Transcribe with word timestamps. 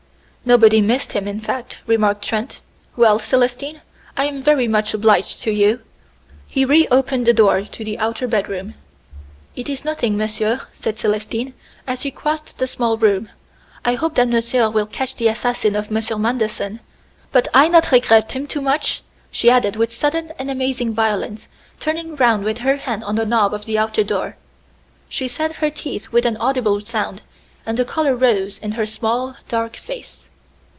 "Nobody 0.43 0.81
missed 0.81 1.13
him, 1.13 1.27
in 1.27 1.39
fact," 1.39 1.77
remarked 1.85 2.23
Trent. 2.25 2.61
"Well, 2.95 3.19
Célestine, 3.19 3.79
I 4.17 4.25
am 4.25 4.41
very 4.41 4.67
much 4.67 4.91
obliged 4.91 5.39
to 5.43 5.51
you." 5.51 5.81
He 6.47 6.65
re 6.65 6.87
opened 6.89 7.27
the 7.27 7.31
door 7.33 7.61
to 7.61 7.83
the 7.85 7.99
outer 7.99 8.27
bedroom. 8.27 8.73
"It 9.55 9.69
is 9.69 9.85
nothing, 9.85 10.17
monsieur," 10.17 10.61
said 10.73 10.95
Célestine, 10.97 11.53
as 11.85 12.01
she 12.01 12.09
crossed 12.09 12.57
the 12.57 12.65
small 12.65 12.97
room. 12.97 13.29
"I 13.85 13.93
hope 13.93 14.15
that 14.15 14.29
monsieur 14.29 14.67
will 14.71 14.87
catch 14.87 15.15
the 15.15 15.27
assassin 15.27 15.75
of 15.75 15.91
Monsieur 15.91 16.17
Manderson.... 16.17 16.79
But 17.31 17.47
I 17.53 17.67
not 17.67 17.91
regret 17.91 18.31
him 18.31 18.47
too 18.47 18.61
much," 18.61 19.03
she 19.29 19.47
added 19.51 19.75
with 19.75 19.93
sudden 19.93 20.33
and 20.39 20.49
amazing 20.49 20.91
violence, 20.95 21.49
turning 21.79 22.15
round 22.15 22.43
with 22.45 22.57
her 22.57 22.77
hand 22.77 23.03
on 23.03 23.13
the 23.15 23.27
knob 23.27 23.53
of 23.53 23.65
the 23.65 23.77
outer 23.77 24.03
door. 24.03 24.37
She 25.07 25.27
set 25.27 25.57
her 25.57 25.69
teeth 25.69 26.11
with 26.11 26.25
an 26.25 26.35
audible 26.37 26.81
sound, 26.83 27.21
and 27.63 27.77
the 27.77 27.85
color 27.85 28.15
rose 28.15 28.57
in 28.57 28.71
her 28.71 28.87
small, 28.87 29.35
dark 29.47 29.75
face. 29.75 30.27